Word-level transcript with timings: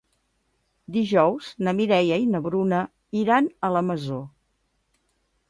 Dijous 0.95 1.49
na 1.67 1.73
Mireia 1.81 2.17
i 2.23 2.25
na 2.31 2.41
Bruna 2.47 2.81
iran 3.23 3.53
a 3.69 3.73
la 3.77 3.85
Masó. 3.93 4.19